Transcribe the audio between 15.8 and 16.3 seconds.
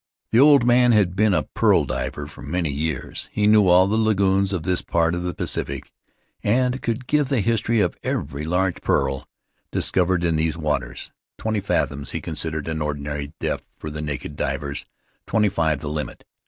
the limit.